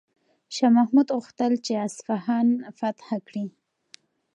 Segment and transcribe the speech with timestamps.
[0.55, 2.47] شاه محمود غوښتل چې اصفهان
[2.79, 3.45] فتح کړي.